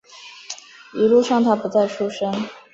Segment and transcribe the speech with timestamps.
[0.95, 2.33] 一路上他不再出声